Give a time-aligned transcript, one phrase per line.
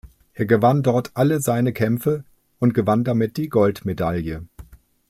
[0.33, 2.23] Er gewann dort alle seine Kämpfe
[2.57, 4.43] und gewann damit die Goldmedaille.